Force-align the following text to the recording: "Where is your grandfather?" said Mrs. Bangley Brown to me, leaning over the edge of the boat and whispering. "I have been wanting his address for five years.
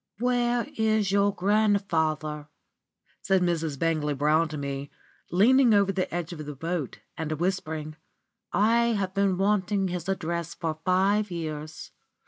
"Where 0.17 0.65
is 0.77 1.11
your 1.11 1.31
grandfather?" 1.31 2.47
said 3.21 3.43
Mrs. 3.43 3.77
Bangley 3.77 4.15
Brown 4.15 4.47
to 4.47 4.57
me, 4.57 4.89
leaning 5.29 5.75
over 5.75 5.91
the 5.91 6.11
edge 6.11 6.33
of 6.33 6.43
the 6.43 6.55
boat 6.55 7.01
and 7.15 7.31
whispering. 7.33 7.95
"I 8.51 8.93
have 8.93 9.13
been 9.13 9.37
wanting 9.37 9.89
his 9.89 10.09
address 10.09 10.55
for 10.55 10.79
five 10.83 11.29
years. 11.29 11.91